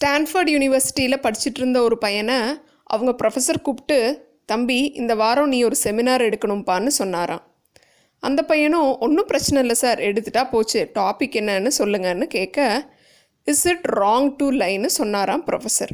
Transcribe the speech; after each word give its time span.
Stanford 0.00 0.50
யூனிவர்சிட்டியில் 0.50 1.22
படிச்சுட்டு 1.22 1.58
இருந்த 1.58 1.82
ஒரு 1.82 1.98
பையனை 1.98 2.34
அவங்க 2.84 3.14
ப்ரொஃபஸர் 3.22 3.62
கூப்பிட்டு 3.62 4.26
தம்பி 4.46 4.84
இந்த 4.84 5.14
வாரம் 5.14 5.48
நீ 5.48 5.62
ஒரு 5.62 5.76
செமினார் 5.82 6.24
எடுக்கணும்ப்பான்னு 6.26 6.86
சொன்னாராம். 6.86 7.42
அந்த 8.20 8.42
பையனும் 8.44 8.98
ஒன்றும் 8.98 9.26
பிரச்சனை 9.26 9.60
இல்லை 9.60 9.74
சார் 9.74 9.98
எடுத்துட்டா 9.98 10.48
போச்சு 10.50 10.90
டாபிக் 10.94 11.36
என்னன்னு 11.40 11.70
சொல்லுங்கன்னு 11.78 12.24
கேட்க 12.24 12.88
இஸ் 13.44 13.66
இட் 13.66 13.84
ராங் 13.86 14.36
டு 14.36 14.50
லைன்னு 14.50 14.86
சொன்னாராம் 14.86 15.46
ப்ரொஃபஸர் 15.46 15.90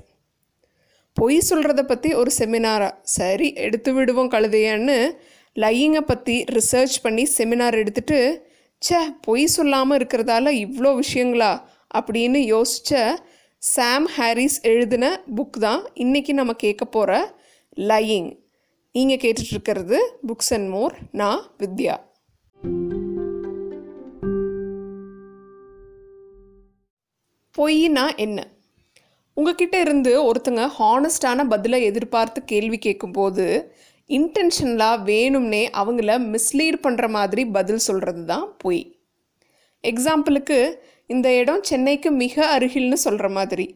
பொய் 1.12 1.42
சொல்கிறத 1.50 1.82
பற்றி 1.82 2.12
ஒரு 2.14 2.30
செமினாரா 2.38 2.90
சரி 3.02 3.52
எடுத்து 3.52 3.92
விடுவோம் 3.92 4.30
கழுதையன்னு 4.30 5.10
லையிங்கை 5.56 6.00
பற்றி 6.00 6.44
ரிசர்ச் 6.52 6.96
பண்ணி 7.02 7.28
செமினார் 7.38 7.72
எடுத்துட்டு 7.72 8.48
ச்சே 8.88 9.00
பொய் 9.20 9.46
சொல்லாமல் 9.46 9.98
இருக்கிறதால 9.98 10.48
இவ்வளோ 10.64 11.00
விஷயங்களா? 11.00 11.62
அப்படின்னு 11.94 12.40
யோசித்த 12.54 13.14
சாம் 13.64 14.06
ஹாரிஸ் 14.06 14.60
எழுதின 14.60 15.22
புக் 15.36 15.50
தான் 15.50 15.84
இன்றைக்கி 15.94 16.32
நம்ம 16.32 16.52
கேட்க 16.52 16.84
போகிற 16.84 17.34
லையிங் 17.76 18.38
நீங்கள் 18.92 19.16
கேட்டுட்ருக்கிறது 19.16 19.98
புக்ஸ் 20.26 20.50
அண்ட் 20.50 20.68
மோர் 20.68 20.94
நான் 21.12 21.42
வித்யா. 21.58 21.96
பொய்னா 27.58 28.16
என்ன? 28.16 28.48
உங்ககிட்ட 29.34 29.80
இருந்து 29.80 30.32
ஒருத்தங்க 30.32 30.70
ஹானஸ்டான 30.78 31.48
பதிலை 31.48 31.82
எதிர்பார்த்து 31.82 32.44
கேள்வி 32.44 32.78
கேட்கும்போது 32.78 33.72
இன்டென்ஷனலாக 34.08 35.04
வேணும்னே 35.04 35.68
அவங்கள 35.72 36.34
மிஸ்லீட் 36.34 36.78
பண்ணுற 36.82 37.08
மாதிரி 37.08 37.46
பதில் 37.46 37.78
சொல்கிறது 37.78 38.24
தான் 38.24 38.54
பொய். 38.58 38.98
எக்ஸாம்பிளுக்கு 39.82 40.74
இந்த 41.10 41.28
இடம் 41.40 41.62
சென்னைக்கு 41.62 42.10
மிக 42.22 42.34
அருகில்னு 42.56 42.98
சொல்கிற 43.06 43.28
மாதிரி. 43.28 43.66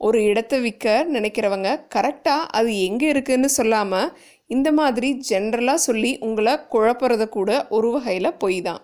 ஒரு 0.00 0.18
இடத்தை 0.24 0.58
விற்க 0.60 0.86
நினைக்கிறவங்க 1.14 1.68
கரெக்டாக 1.94 2.48
அது 2.58 2.70
எங்கே 2.86 3.06
இருக்குதுன்னு 3.12 3.50
சொல்லாமல் 3.58 4.12
இந்த 4.50 4.68
மாதிரி 4.72 5.08
ஜென்ரலாக 5.28 5.84
சொல்லி 5.88 6.10
உங்களை 6.18 6.54
குழப்புறத 6.74 7.24
கூட 7.28 7.50
ஒரு 7.68 7.90
வகையில் 7.90 8.38
பொய் 8.38 8.58
தான். 8.62 8.80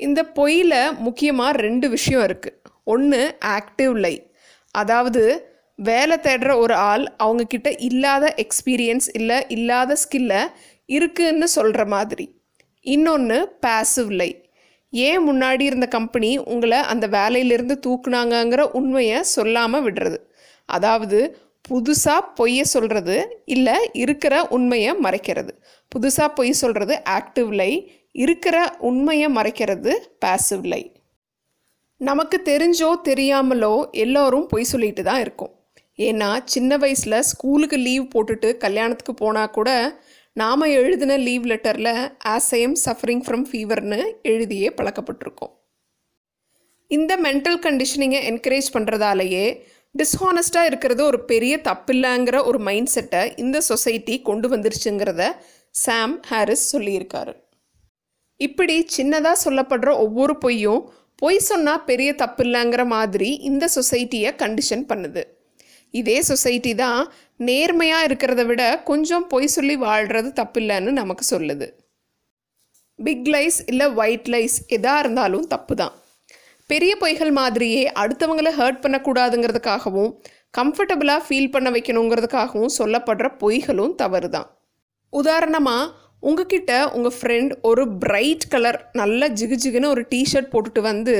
இந்த 0.00 0.20
பொய்யில் 0.38 0.78
முக்கியமாக 0.98 1.60
ரெண்டு 1.66 1.86
விஷயம் 1.88 2.24
இருக்குது 2.28 2.58
ஒன்று 2.84 3.20
ஆக்டிவ் 3.56 3.94
லை 3.96 4.14
அதாவது 4.74 5.22
வேலை 5.78 6.16
தேடுற 6.16 6.50
ஒரு 6.58 6.74
ஆள் 6.90 7.04
அவங்கக்கிட்ட 7.18 7.68
இல்லாத 7.88 8.26
எக்ஸ்பீரியன்ஸ் 8.44 9.08
இல்லை 9.14 9.38
இல்லாத 9.48 9.96
ஸ்கில்லை 10.02 10.40
இருக்குதுன்னு 10.88 11.48
சொல்கிற 11.56 11.84
மாதிரி. 11.94 12.26
இன்னொன்று 12.86 13.38
பேசிவ் 13.66 14.10
லை 14.10 14.30
ஏன் 14.92 15.22
முன்னாடி 15.28 15.60
இருந்த 15.60 15.86
கம்பெனி 15.88 16.30
உங்களை 16.38 16.78
அந்த 16.78 17.06
வேலையிலிருந்து 17.06 17.74
தூக்குனாங்கங்கிற 17.86 18.62
உண்மையை 18.72 19.22
சொல்லாமல் 19.22 19.84
விடுறது? 19.84 20.18
அதாவது 20.68 21.18
புதுசாக 21.64 22.20
பொய்யை 22.34 22.64
சொல்கிறது 22.64 23.16
இல்லை 23.44 23.76
இருக்கிற 23.92 24.34
உண்மையை 24.48 24.92
மறைக்கிறது. 24.96 25.52
புதுசாக 25.92 26.28
பொய் 26.34 26.52
சொல்கிறது 26.52 27.02
ஆக்டிவ் 27.08 27.50
லை 27.52 27.72
இருக்கிற 28.12 28.56
உண்மையை 28.80 29.28
மறைக்கிறது 29.32 29.92
பேசிவ் 30.24 30.64
லை. 30.64 30.82
நமக்கு 32.00 32.36
தெரிஞ்சோ 32.44 32.90
தெரியாமலோ 33.04 33.74
எல்லோரும் 33.90 34.46
பொய் 34.46 34.64
சொல்லிட்டு 34.64 35.02
தான் 35.02 35.20
இருக்கோம். 35.20 35.52
ஏன்னா 35.98 36.30
சின்ன 36.44 36.76
வயசில் 36.76 37.22
ஸ்கூலுக்கு 37.22 37.76
லீவ் 37.76 38.04
போட்டுட்டு 38.14 38.48
கல்யாணத்துக்கு 38.56 39.14
போனால் 39.14 39.50
கூட 39.50 39.70
நாம் 40.40 40.60
எழுதின 40.60 41.16
லீவ் 41.16 41.44
லெட்டரில் 41.46 41.94
as 42.24 42.48
I 42.50 42.60
am 42.60 42.74
suffering 42.84 43.22
from 43.26 43.44
ஃபீவர்னு 43.50 43.98
எழுதியே 44.22 44.68
பழக்கப்பட்டிருக்கோம். 44.78 45.52
இந்த 46.86 47.16
மென்டல் 47.16 47.56
கண்டிஷனிங்கை 47.66 48.20
என்கரேஜ் 48.30 48.68
பண்ணுறதாலேயே 48.72 49.44
டிஸ்ஹானஸ்டாக 49.94 50.64
இருக்கிறது 50.64 51.04
ஒரு 51.04 51.20
பெரிய 51.24 51.60
தப்பில்லைங்கிற 51.68 52.44
ஒரு 52.44 52.58
மைண்ட் 52.58 52.86
செட்டை 52.86 53.32
இந்த 53.36 53.60
சொசைட்டி 53.60 54.16
கொண்டு 54.22 54.48
வந்துருச்சுங்கிறத 54.48 55.30
சாம் 55.70 56.22
ஹாரிஸ் 56.22 56.76
சொல்லியிருக்காரு. 56.76 57.34
இப்படி 58.40 58.86
சின்னதாக 58.96 59.42
சொல்லப்படுற 59.44 59.94
ஒவ்வொரு 60.06 60.38
பொய்யும் 60.38 60.92
பொய் 61.16 61.38
சொன்னால் 61.38 61.84
பெரிய 61.84 62.12
தப்பில்லைங்கிற 62.12 62.86
மாதிரி 62.86 63.34
இந்த 63.50 63.70
சொசைட்டியை 63.74 64.32
கண்டிஷன் 64.44 64.86
பண்ணுது. 64.92 65.24
இதே 65.98 66.18
சொசைட்டி 66.22 66.72
தான் 66.74 67.00
நேர்மையாக 67.40 68.06
இருக்கிறத 68.08 68.42
விட 68.46 68.62
கொஞ்சம் 68.84 69.26
பொய் 69.26 69.52
சொல்லி 69.56 69.76
வாழ்கிறது 69.86 70.28
தப்பில்லைன்னு 70.40 70.92
நமக்கு 70.92 71.24
சொல்லுது. 71.30 71.66
பிக் 72.98 73.28
லைஸ் 73.34 73.58
இல்லை 73.66 73.86
ஒயிட் 73.94 74.28
லைஸ் 74.34 74.56
எதாக 74.68 75.02
இருந்தாலும் 75.02 75.46
தப்பு 75.46 75.74
தான் 75.74 75.94
பெரிய 76.70 76.92
பொய்கள் 77.02 77.32
மாதிரியே 77.32 77.82
அடுத்தவங்களை 78.02 78.52
ஹர்ட் 78.52 78.82
பண்ணக்கூடாதுங்கிறதுக்காகவும் 78.84 80.10
கம்ஃபர்டபுளாக 80.54 81.20
ஃபீல் 81.26 81.52
பண்ண 81.54 81.68
வைக்கணுங்கிறதுக்காகவும் 81.70 82.74
சொல்லப்படுற 82.78 83.26
பொய்களும் 83.42 83.94
தவறு 83.94 84.28
தான் 84.30 84.48
உதாரணமாக 85.12 85.92
உங்ககிட்ட 86.22 86.72
உங்கள் 86.92 87.16
ஃப்ரெண்ட் 87.16 87.52
ஒரு 87.62 87.82
பிரைட் 87.98 88.46
கலர் 88.48 88.78
நல்ல 88.92 89.28
ஜிகு 89.38 89.56
ஜிகுன்னு 89.64 89.92
ஒரு 89.94 90.02
டிஷர்ட் 90.10 90.52
போட்டுட்டு 90.52 90.80
வந்து 90.80 91.14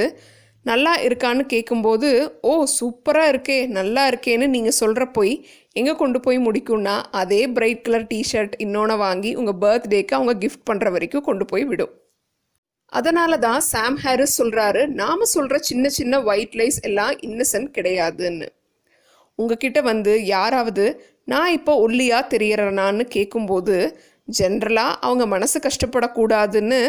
நல்லா 0.69 0.93
இருக்கான்னு 1.07 1.43
கேட்கும்போது 1.53 2.09
ஓ 2.51 2.53
சூப்பராக 2.79 3.33
இருக்கே 3.33 3.59
நல்லா 3.79 4.03
இருக்கேன்னு 4.11 4.47
நீங்கள் 4.55 4.79
சொல்கிற 4.81 5.05
போய் 5.17 5.35
எங்கே 5.81 5.95
கொண்டு 6.01 6.19
போய் 6.21 6.39
முடிக்கும்னா 6.47 6.95
அதே 7.21 7.41
பிரைட் 7.57 7.85
கலர் 7.87 8.07
டிஷர்ட் 8.13 8.55
இன்னொன்று 8.65 8.97
வாங்கி 9.05 9.31
உங்கள் 9.41 9.59
பர்த்டேக்கு 9.65 10.17
அவங்க 10.19 10.35
கிஃப்ட் 10.43 10.67
பண்ணுற 10.71 10.91
வரைக்கும் 10.95 11.27
கொண்டு 11.29 11.45
போய் 11.45 11.65
விடும். 11.71 11.93
அதனால 12.93 13.39
தான் 13.47 13.61
சாம் 13.71 13.99
ஹாரிஸ் 14.05 14.37
சொல்கிறாரு 14.41 14.83
நாம் 15.01 15.31
சொல்கிற 15.35 15.57
சின்ன 15.69 15.89
சின்ன 15.99 16.21
ஒயிட் 16.31 16.57
லைஸ் 16.61 16.79
எல்லாம் 16.89 17.15
இன்னசென்ட் 17.29 17.71
கிடையாதுன்னு. 17.79 18.49
உங்ககிட்ட 19.39 19.79
வந்து 19.91 20.13
யாராவது 20.35 20.85
நான் 21.33 21.51
இப்போ 21.59 21.73
ஒல்லியாக 21.87 22.31
தெரியறனான்னு 22.35 23.05
கேட்கும்போது 23.17 23.77
ஜென்ரலாக 24.29 24.99
அவங்க 25.01 25.27
மனசு 25.27 25.59
கஷ்டப்படக்கூடாதுன்னு 25.61 26.81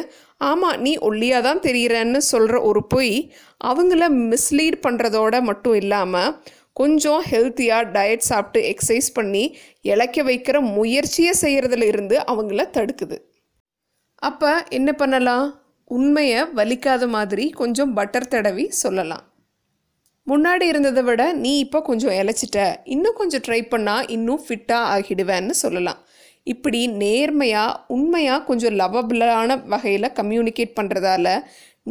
ஆமாம் 0.42 0.78
நீ 0.80 0.94
ஒல்லியாக 1.00 1.42
தான் 1.42 1.60
தெரிகிறன்னு 1.60 2.22
சொல்கிற 2.32 2.62
ஒரு 2.62 2.82
பொய் 2.88 3.14
அவங்கள 3.64 4.06
மிஸ்லீட் 4.32 4.80
பண்ணுறதோட 4.88 5.42
மட்டும் 5.42 5.74
இல்லாமல் 5.74 6.34
கொஞ்சம் 6.74 7.22
ஹெல்த்தியாக 7.30 7.92
டயட் 7.92 8.28
சாப்பிட்டு 8.30 8.60
எக்ஸசைஸ் 8.72 9.10
பண்ணி 9.14 9.44
இழைக்க 9.86 10.24
வைக்கிற 10.24 10.58
முயற்சியை 10.76 11.34
செய்கிறதுல 11.42 11.88
இருந்து 11.88 12.16
அவங்கள 12.24 12.66
தடுக்குது. 12.78 13.18
அப்போ 14.22 14.52
என்ன 14.70 14.92
பண்ணலாம்? 14.92 15.48
உண்மையை 15.92 16.42
வலிக்காத 16.56 17.04
மாதிரி 17.08 17.46
கொஞ்சம் 17.52 17.94
பட்டர் 17.94 18.28
தடவி 18.28 18.66
சொல்லலாம். 18.84 19.26
முன்னாடி 20.28 20.62
இருந்ததை 20.62 21.04
விட 21.04 21.34
நீ 21.34 21.52
இப்போ 21.60 21.80
கொஞ்சம் 21.82 22.12
இழைச்சிட்ட 22.12 22.60
இன்னும் 22.84 23.16
கொஞ்சம் 23.16 23.44
ட்ரை 23.48 23.62
பண்ணால் 23.74 24.08
இன்னும் 24.10 24.42
ஃபிட்டாக 24.46 24.90
ஆகிடுவேன்னு 24.96 25.56
சொல்லலாம். 25.64 26.00
இப்படி 26.54 26.82
நேர்மையாக 27.04 27.80
உண்மையாக 27.96 28.46
கொஞ்சம் 28.50 28.78
லவபிளான 28.82 29.58
வகையில் 29.74 30.16
கம்யூனிகேட் 30.20 30.78
பண்ணுறதால 30.80 31.28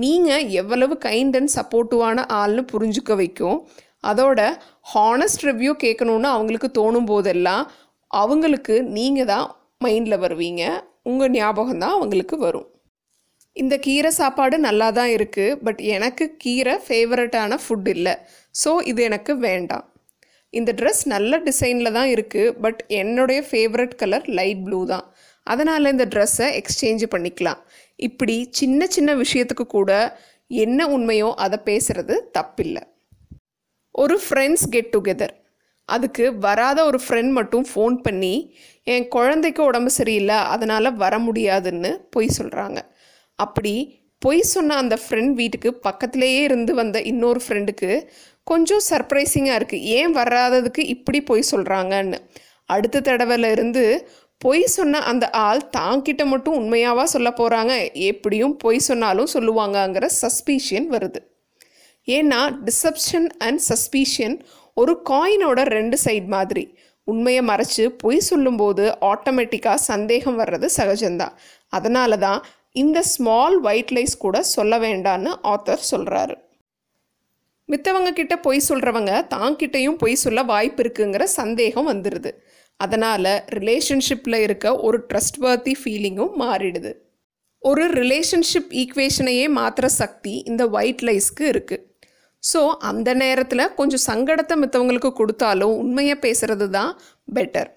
நீங்கள் 0.03 0.47
எவ்வளவு 0.61 0.95
கைண்ட் 1.07 1.37
அண்ட் 1.39 1.53
சப்போர்ட்டிவான 1.59 2.25
ஆள்னு 2.41 2.63
புரிஞ்சுக்க 2.73 3.13
வைக்கும். 3.23 3.59
அதோட 4.11 4.41
ஹானஸ்ட் 4.95 5.45
ரிவ்யூ 5.49 5.73
கேட்கணுன்னு 5.85 6.29
அவங்களுக்கு 6.37 6.69
தோணும் 6.79 7.09
போதெல்லாம் 7.11 7.65
அவங்களுக்கு 8.11 8.75
நீங்கள் 8.97 9.31
தான் 9.33 9.47
மைண்டில் 9.85 10.23
வருவீங்க. 10.25 10.63
உங்கள் 11.11 11.35
ஞாபகம் 11.39 11.83
தான் 11.85 11.97
அவங்களுக்கு 11.97 12.37
வரும். 12.47 12.69
இந்த 13.63 13.75
கீரை 13.87 14.11
சாப்பாடு 14.21 14.57
நல்லா 14.69 14.89
தான் 14.99 15.11
இருக்குது 15.17 15.59
பட் 15.67 15.81
எனக்கு 15.97 16.25
கீரை 16.45 16.75
ஃபேவரட்டான 16.87 17.59
ஃபுட் 17.65 17.89
இல்லை. 17.97 18.15
ஸோ 18.63 18.71
இது 18.91 19.01
எனக்கு 19.09 19.33
வேண்டாம். 19.47 19.85
இந்த 20.59 20.71
ட்ரெஸ் 20.81 21.03
நல்ல 21.15 21.39
டிசைனில் 21.49 21.97
தான் 21.99 22.11
இருக்குது 22.15 22.55
பட் 22.65 22.81
என்னுடைய 23.01 23.41
ஃபேவரட் 23.49 23.95
கலர் 24.03 24.27
லைட் 24.39 24.63
ப்ளூ 24.67 24.81
தான். 24.93 25.07
அதனால் 25.47 25.93
இந்த 25.95 26.05
ட்ரெஸ்ஸை 26.15 26.49
எக்ஸ்சேஞ்ச் 26.61 27.05
பண்ணிக்கலாம். 27.15 27.61
இப்படி 27.99 28.37
சின்ன 28.61 28.87
சின்ன 28.97 29.11
விஷயத்துக்கு 29.23 29.67
கூட 29.77 29.91
என்ன 30.65 30.81
உண்மையோ 30.97 31.31
அதை 31.45 31.59
பேசுகிறது 31.71 32.15
தப்பில்லை. 32.39 32.85
ஒரு 33.95 34.17
ஃப்ரெண்ட்ஸ் 34.25 34.67
கெட் 34.75 34.93
டுகெதர் 34.95 35.35
அதுக்கு 35.89 36.25
வராத 36.47 36.79
ஒரு 36.91 36.99
ஃப்ரெண்ட் 37.05 37.33
மட்டும் 37.39 37.67
ஃபோன் 37.71 37.97
பண்ணி 38.07 38.35
என் 38.87 39.07
குழந்தைக்கு 39.15 39.63
உடம்பு 39.71 39.91
சரியில்லை 39.99 40.39
அதனால் 40.55 40.97
வர 41.03 41.15
முடியாதுன்னு 41.27 41.91
பொய் 42.15 42.37
சொல்கிறாங்க 42.39 42.79
அப்படி 43.39 43.75
பொய் 44.23 44.43
சொன்ன 44.53 44.77
அந்த 44.83 44.95
ஃப்ரெண்ட் 45.03 45.35
வீட்டுக்கு 45.41 45.71
பக்கத்திலேயே 45.87 46.41
இருந்து 46.49 46.73
வந்த 46.75 46.99
இன்னொரு 47.11 47.41
ஃப்ரெண்டுக்கு 47.45 47.91
கொஞ்சம் 48.47 48.85
சர்ப்ரைசிங்காக 48.91 49.59
இருக்குது 49.61 49.87
ஏன் 49.99 50.13
வராததுக்கு 50.17 50.83
இப்படி 50.95 51.21
பொய் 51.21 51.51
சொல்கிறாங்கன்னு 51.51 52.19
அடுத்த 52.69 53.01
தடவையில் 53.01 53.49
இருந்து 53.51 53.85
பொய் 54.45 54.63
சொன்ன 54.67 55.01
அந்த 55.11 55.31
ஆள் 55.31 55.63
தாங்கிட்ட 55.77 56.23
மட்டும் 56.27 56.59
உண்மையாவா 56.61 57.05
சொல்ல 57.15 57.29
போகிறாங்க 57.31 57.75
எப்படியும் 58.11 58.55
பொய் 58.57 58.79
சொன்னாலும் 58.79 59.31
சொல்லுவாங்கங்கிற 59.35 60.07
சஸ்பீஷியன் 60.23 60.89
வருது. 60.95 61.21
ஏன்னா 62.09 62.41
டிசப்ஷன் 62.69 63.29
அண்ட் 63.39 63.63
சஸ்பீஷியன் 63.69 64.37
ஒரு 64.77 64.95
காயினோட 65.11 65.61
ரெண்டு 65.77 65.97
சைட் 65.97 66.29
மாதிரி. 66.37 66.65
உண்மையை 67.09 67.43
மறைச்சு 67.51 67.85
பொய் 68.03 68.27
சொல்லும்போது 68.31 68.85
ஆட்டோமேட்டிக்காக 69.13 69.87
சந்தேகம் 69.93 70.39
வர்றது 70.41 70.69
சகஜம்தான். 70.79 71.37
அதனால 71.73 72.17
தான் 72.17 72.41
இந்த 72.73 73.03
ஸ்மால் 73.13 73.57
ஒயிட் 73.69 73.95
லைஸ் 73.97 74.17
கூட 74.19 74.43
சொல்ல 74.57 74.79
வேண்டான்னு 74.79 75.33
ஆத்தர் 75.53 75.89
சொல்கிறாரு 75.93 76.37
மித்தவங்க 77.69 78.13
கிட்ட 78.13 78.35
பொய் 78.39 78.67
சொல்கிறவங்க 78.69 79.13
தாங்கிட்டையும் 79.29 79.97
பொய் 79.97 80.15
சொல்ல 80.15 80.43
வாய்ப்பு 80.43 80.83
இருக்குங்கிற 80.83 81.23
சந்தேகம் 81.23 81.89
வந்துடுது 81.93 82.31
அதனால் 82.81 83.33
ரிலேஷன்ஷிப்பில் 83.49 84.39
இருக்க 84.43 84.77
ஒரு 84.77 84.99
ட்ரஸ்ட்வர்த்தி 85.11 85.75
ஃபீலிங்கும் 85.83 86.35
மாறிடுது. 86.39 86.93
ஒரு 87.63 87.85
ரிலேஷன்ஷிப் 87.93 88.73
ஈக்குவேஷனையே 88.73 89.47
மாற்றுற 89.49 89.87
சக்தி 89.87 90.35
இந்த 90.47 90.69
ஒயிட் 90.69 91.03
லைஸ்க்கு 91.03 91.45
இருக்குது 91.47 91.85
ஸோ 92.43 92.61
அந்த 92.81 93.15
நேரத்தில் 93.15 93.73
கொஞ்சம் 93.75 94.05
சங்கடத்தை 94.07 94.57
மித்தவங்களுக்கு 94.57 95.13
கொடுத்தாலும் 95.13 95.75
உண்மையை 95.79 96.17
பேசுகிறது 96.23 96.71
தான் 96.71 96.93
better 97.35 97.71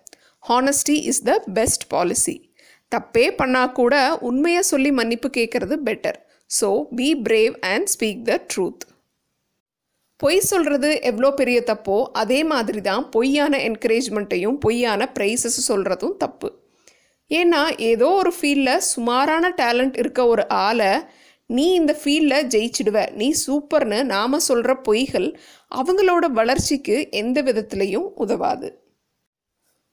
honesty 0.50 0.97
is 1.03 1.24
the 1.24 1.33
best 1.53 1.88
policy 1.88 2.35
தப்பே 2.92 3.35
பண்ணால் 3.38 3.71
கூட 3.71 4.18
உண்மையை 4.21 4.62
சொல்லி 4.62 4.92
மன்னிப்பு 4.92 5.30
கேட்குறது 5.30 5.77
better 5.83 6.19
so 6.50 6.69
be 6.95 7.13
brave 7.24 7.56
and 7.65 7.88
speak 7.88 8.24
the 8.25 8.39
truth 8.53 8.85
பொய் 10.19 10.39
சொல்கிறது 10.39 10.89
எவ்வளோ 11.10 11.30
பெரிய 11.31 11.60
தப்போ 11.68 11.98
அதே 12.21 12.39
மாதிரி 12.44 12.81
தான் 12.81 13.04
பொய்யான 13.10 13.57
என்கரேஜ்மெண்ட்டையும் 13.68 14.57
பொய்யான 14.66 15.12
ப்ரைஸஸ் 15.18 15.60
சொல்கிறதும் 15.68 16.18
தப்பு. 16.18 16.50
ஏன்னா 17.31 17.62
ஏதோ 17.92 18.07
ஒரு 18.21 18.31
ஃபீல்டில் 18.38 18.86
சுமாரான 18.92 19.51
டேலண்ட் 19.62 19.95
இருக்க 19.98 20.21
ஒரு 20.27 20.44
ஆளை 20.66 20.92
நீ 21.50 21.66
இந்த 21.74 21.94
ஃபீல்டில் 22.01 22.48
ஜெயிச்சிடுவ. 22.54 22.98
நீ 23.13 23.27
சூப்பர்னு 23.45 24.00
நாம் 24.13 24.45
சொல்கிற 24.50 24.74
பொய்கள் 24.88 25.30
அவங்களோட 25.80 26.25
வளர்ச்சிக்கு 26.39 26.98
எந்த 27.21 27.42
விதத்துலேயும் 27.42 28.07
உதவாது. 28.25 28.69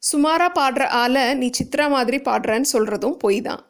சுமாராக 0.03 0.57
பாடுற 0.59 0.85
ஆளை 1.03 1.25
நீ 1.35 1.47
சித்ரா 1.59 1.87
மாதிரி 1.97 2.19
பாடுறேன்னு 2.29 2.73
சொல்கிறதும் 2.75 3.17
பொய் 3.25 3.41
தான் 3.41 3.63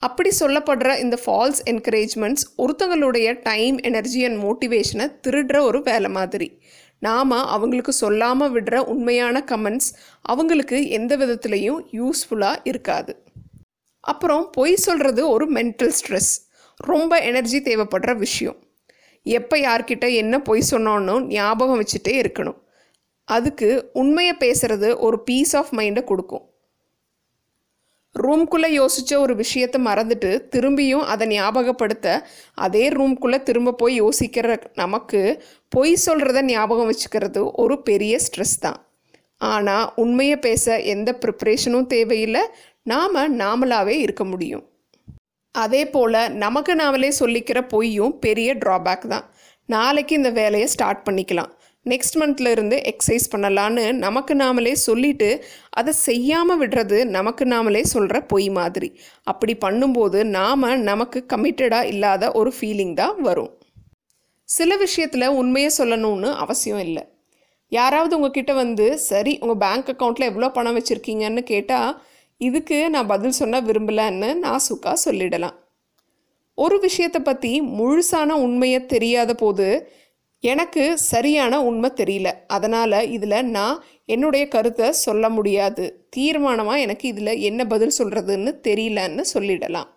அப்படி 0.00 0.30
சொல்லப்படுற 0.40 0.98
இந்த 0.98 1.18
ஃபால்ஸ் 1.26 1.60
என்கரேஜ்மெண்ட்ஸ் 1.70 2.44
ஒருத்தங்களுடைய 2.58 3.42
டைம் 3.42 3.78
எனர்ஜி 3.78 4.24
அண்ட் 4.24 4.42
மோட்டிவேஷனை 4.42 5.16
திருடுற 5.26 5.60
ஒரு 5.60 5.82
வேலை 5.82 6.10
மாதிரி. 6.10 6.60
நாம் 6.98 7.30
அவங்களுக்கு 7.30 7.92
சொல்லாமல் 7.92 8.52
விடுற 8.52 8.76
உண்மையான 8.76 9.44
கமெண்ட்ஸ் 9.46 9.90
அவங்களுக்கு 10.22 10.88
எந்த 10.88 11.16
விதத்துலேயும் 11.16 11.80
யூஸ்ஃபுல்லாக 11.92 12.56
இருக்காது. 12.64 13.22
அப்புறம் 14.00 14.50
பொய் 14.50 14.74
சொல்கிறது 14.74 15.28
ஒரு 15.28 15.52
மென்டல் 15.52 15.92
ஸ்ட்ரெஸ் 16.00 16.32
ரொம்ப 16.76 17.18
எனர்ஜி 17.18 17.60
தேவைப்படுற 17.60 18.16
விஷயம். 18.16 18.56
எப்போ 19.22 19.56
யார்கிட்ட 19.56 20.14
என்ன 20.14 20.42
பொய் 20.42 20.62
சொன்னோன்னு 20.70 21.20
ஞாபகம் 21.20 21.80
வச்சுட்டே 21.80 22.08
இருக்கணும். 22.08 22.58
அதுக்கு 23.24 23.90
உண்மையை 23.92 24.36
பேசுகிறது 24.38 24.98
ஒரு 24.98 25.22
பீஸ் 25.22 25.56
ஆஃப் 25.56 25.74
மைண்டை 25.74 26.04
கொடுக்கும். 26.04 26.49
ரூம்குள்ளே 28.14 28.68
யோசித்த 28.80 29.12
ஒரு 29.18 29.34
விஷயத்தை 29.34 29.78
மறந்துட்டு 29.84 30.30
திரும்பியும் 30.54 31.04
அதை 31.12 31.26
ஞாபகப்படுத்த 31.28 32.06
அதே 32.54 32.88
ரூம்குள்ளே 32.88 33.38
திரும்ப 33.42 33.72
போய் 33.72 33.94
யோசிக்கிற 34.02 34.56
நமக்கு 34.74 35.20
பொய் 35.68 35.92
சொல்கிறத 36.06 36.42
ஞாபகம் 36.42 36.90
வச்சுக்கிறது 36.90 37.42
ஒரு 37.52 37.82
பெரிய 37.82 38.18
ஸ்ட்ரெஸ் 38.26 38.56
தான். 38.60 38.78
ஆனால் 39.36 39.92
உண்மையை 39.96 40.36
பேச 40.38 40.80
எந்த 40.94 41.10
ப்ரிப்ரேஷனும் 41.22 41.86
தேவையில்லை. 41.86 42.42
நாம் 42.82 43.16
நாமளாகவே 43.42 43.96
இருக்க 44.06 44.24
முடியும். 44.24 44.64
அதே 45.54 45.82
போல் 45.86 46.20
நமக்கு 46.44 46.74
நாமளே 46.74 47.12
சொல்லிக்கிற 47.20 47.68
பொய்யும் 47.68 48.18
பெரிய 48.18 48.54
ட்ராபேக் 48.54 49.06
தான். 49.06 49.24
நாளைக்கு 49.66 50.16
இந்த 50.16 50.30
வேலையை 50.30 50.66
ஸ்டார்ட் 50.66 51.06
பண்ணிக்கலாம். 51.08 51.50
நெக்ஸ்ட் 51.86 52.16
மந்த்ல 52.20 52.50
இருந்து 52.50 52.76
எக்ஸசைஸ் 52.90 53.26
பண்ணலான்னு 53.32 53.84
நமக்கு 54.04 54.32
நாமளே 54.34 54.72
சொல்லிட்டு 54.86 55.28
அதை 55.70 55.92
செய்யாமல் 56.06 56.58
விடுறது 56.62 56.98
நமக்கு 57.16 57.44
நாமளே 57.44 57.82
சொல்கிற 57.92 58.16
பொய் 58.32 58.48
மாதிரி. 58.58 58.88
அப்படி 59.26 59.54
பண்ணும்போது 59.64 60.18
நாம் 60.38 60.66
நமக்கு 60.90 61.20
கமிட்டடாக 61.32 61.90
இல்லாத 61.92 62.32
ஒரு 62.40 62.50
ஃபீலிங் 62.56 62.94
தான் 62.94 63.16
வரும். 63.28 63.52
சில 64.48 64.76
விஷயத்தில் 64.76 65.34
உண்மையை 65.40 65.70
சொல்லணும்னு 65.78 66.30
அவசியம் 66.44 66.82
இல்லை. 66.86 67.04
யாராவது 67.72 68.12
உங்ககிட்ட 68.18 68.52
வந்து 68.54 68.86
சரி 69.08 69.32
உங்கள் 69.42 69.60
பேங்க் 69.64 69.90
அக்கௌண்ட்டில் 69.92 70.30
எவ்வளோ 70.30 70.50
பணம் 70.50 70.76
வச்சுருக்கீங்கன்னு 70.78 71.42
கேட்டால் 71.52 71.90
இதுக்கு 72.40 72.78
நான் 72.94 73.10
பதில் 73.12 73.38
சொன்ன 73.40 73.60
விரும்பலைன்னு 73.60 74.28
நான் 74.44 74.64
சுக்கா 74.68 74.92
சொல்லிடலாம். 75.06 75.56
ஒரு 76.58 76.76
விஷயத்தை 76.80 77.20
பற்றி 77.22 77.52
முழுசான 77.78 78.30
உண்மையை 78.46 78.80
தெரியாத 78.86 79.34
போது 79.34 79.66
எனக்கு 80.40 80.98
சரியான 80.98 81.64
உண்மை 81.64 81.90
தெரியல. 81.96 82.32
அதனால் 82.46 83.10
இதில் 83.10 83.44
நான் 83.44 83.84
என்னுடைய 84.04 84.48
கருத்தை 84.48 84.92
சொல்ல 84.92 85.28
முடியாது. 85.28 86.08
தீர்மானமாக 86.16 86.78
எனக்கு 86.78 87.08
இதில் 87.08 87.38
என்ன 87.38 87.64
பதில் 87.64 87.92
சொல்கிறதுன்னு 87.98 88.52
தெரியலன்னு 88.68 89.24
சொல்லிடலாம். 89.34 89.88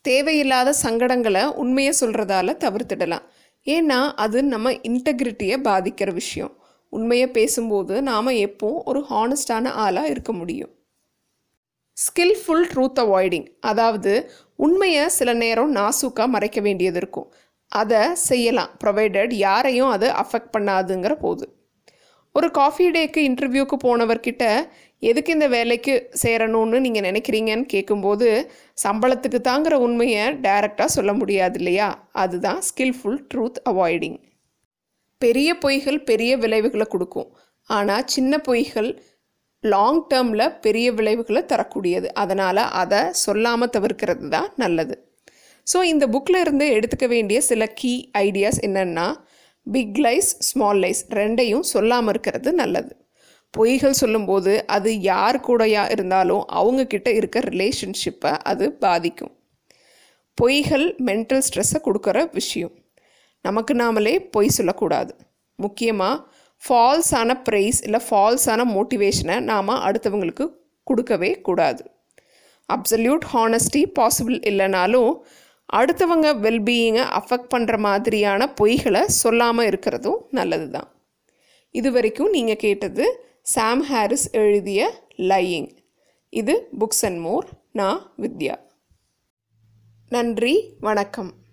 தேவையில்லாத 0.00 0.74
சங்கடங்களை 0.82 1.44
உண்மையை 1.44 1.94
சொல்கிறதால 2.00 2.56
தவிர்த்திடலாம். 2.64 3.24
ஏன்னா 3.64 4.12
அது 4.14 4.42
நம்ம 4.42 4.72
இன்டெகிரிட்டியை 4.72 5.56
பாதிக்கிற 5.62 6.12
விஷயம். 6.12 6.56
உண்மையை 6.90 7.28
பேசும்போது 7.28 8.02
நாம் 8.02 8.28
எப்பவும் 8.28 8.82
ஒரு 8.84 9.06
ஹானஸ்டான 9.10 9.68
ஆளாக 9.68 10.06
இருக்க 10.06 10.32
முடியும்? 10.32 10.70
ஸ்கில்ஃபுல் 11.96 12.64
ட்ரூத் 12.74 13.00
அவாய்டிங் 13.00 13.46
அதாவது 13.60 14.30
உண்மையை 14.56 15.08
சில 15.08 15.32
நேரம் 15.32 15.76
நாசூக்காக 15.76 16.26
மறைக்க 16.26 16.60
வேண்டியது 16.60 16.96
இருக்கும். 16.96 17.34
அதை 17.68 18.14
செய்யலாம். 18.14 18.70
ப்ரொவைடட் 18.84 19.32
யாரையும் 19.34 19.88
அது 19.88 20.08
அஃபெக்ட் 20.22 20.54
பண்ணாதுங்கிற 20.56 21.14
போது. 21.14 21.44
ஒரு 22.32 22.50
காஃபி 22.50 22.90
டேக்கு 22.90 23.20
இன்டர்வியூக்கு 23.28 23.76
போனவர்கிட்ட 23.84 24.44
எதுக்கு 25.02 25.32
இந்த 25.32 25.48
வேலைக்கு 25.48 26.10
சேரணும்னு 26.22 26.78
நீங்கள் 26.80 27.06
நினைக்கிறீங்கன்னு 27.10 27.66
கேட்கும்போது 27.66 28.28
சம்பளத்துக்கு 28.84 29.38
தாங்கிற 29.48 29.72
உண்மையை 29.86 30.24
டைரெக்டாக 30.46 30.84
சொல்ல 30.84 31.12
முடியாது 31.12 31.58
இல்லையா? 31.58 32.08
அதுதான் 32.10 32.60
ஸ்கில்ஃபுல் 32.68 33.20
ட்ரூத் 33.34 33.60
அவாய்டிங் 33.70 34.18
பெரிய 35.18 35.50
பொய்கள் 35.54 35.98
பெரிய 36.04 36.36
விளைவுகளை 36.36 36.86
கொடுக்கும். 36.90 37.28
ஆனால் 37.70 38.04
சின்ன 38.04 38.40
பொய்கள் 38.48 38.90
லாங் 39.60 40.06
டேர்மில் 40.14 40.54
பெரிய 40.60 40.92
விளைவுகளை 40.92 41.42
தரக்கூடியது. 41.52 42.12
அதனால் 42.12 42.56
அதை 42.56 43.02
சொல்லாமல் 43.12 43.74
தவிர்க்கிறது 43.76 44.28
தான் 44.28 44.50
நல்லது. 44.56 44.96
ஸோ 45.66 45.78
இந்த 45.92 46.04
புக்கில் 46.14 46.40
இருந்து 46.44 46.66
எடுத்துக்க 46.76 47.06
வேண்டிய 47.14 47.38
சில 47.50 47.66
கீ 47.80 47.92
ஐடியாஸ் 48.26 48.60
என்னென்னா 48.68 49.06
பிக் 49.66 49.98
லைஸ் 50.06 50.30
ஸ்மால் 50.48 50.80
லைஸ் 50.84 51.02
ரெண்டையும் 51.18 51.64
சொல்லாமல் 51.72 52.12
இருக்கிறது 52.12 52.50
நல்லது. 52.52 52.92
பொய்கள் 53.54 54.00
சொல்லும்போது 54.00 54.52
அது 54.76 54.90
யார் 55.10 55.36
கூடயா 55.46 55.82
இருந்தாலும் 55.94 56.42
அவங்கக்கிட்ட 56.60 57.08
இருக்க 57.18 57.40
ரிலேஷன்ஷிப்பை 57.50 58.32
அது 58.50 58.66
பாதிக்கும். 58.84 59.32
பொய்கள் 60.38 60.86
மென்டல் 61.08 61.44
ஸ்ட்ரெஸ்ஸை 61.46 61.80
கொடுக்குற 61.86 62.18
விஷயம். 62.38 62.74
நமக்கு 63.44 63.72
நாமளே 63.82 64.14
பொய் 64.34 64.56
சொல்லக்கூடாது. 64.56 65.12
முக்கியமாக 65.58 66.22
ஃபால்ஸான 66.62 67.30
ப்ரைஸ் 67.46 67.80
இல்லை 67.86 68.00
ஃபால்ஸான 68.08 68.60
மோட்டிவேஷனை 68.76 69.36
நாம் 69.50 69.72
அடுத்தவங்களுக்கு 69.88 70.44
கொடுக்கவே 70.86 71.30
கூடாது. 71.48 71.82
அப்சல்யூட் 72.68 73.24
ஹானஸ்டி 73.32 73.82
பாசிபிள் 73.98 74.38
இல்லைனாலும் 74.50 75.10
அடுத்தவங்க 75.72 76.28
வெல்பீயிங்கை 76.40 77.04
அஃபெக்ட் 77.20 77.52
பண்ணுற 77.54 77.78
மாதிரியான 77.78 78.54
பொய்களை 78.60 79.04
சொல்லாமல் 79.04 79.66
இருக்கிறதும் 79.66 80.20
நல்லது 80.30 80.70
தான் 80.70 80.88
இது 81.70 81.92
வரைக்கும் 81.92 82.30
நீங்கள் 82.30 82.56
கேட்டது 82.56 83.04
சாம் 83.42 83.82
ஹாரிஸ் 83.82 84.30
எழுதிய 84.30 84.92
லையிங் 85.18 85.70
இது 86.28 86.68
புக்ஸ் 86.78 87.04
அண்ட் 87.04 87.18
மோர் 87.18 87.46
நான் 87.72 88.14
வித்யா. 88.22 88.56
நன்றி 90.08 90.76
வணக்கம். 90.80 91.43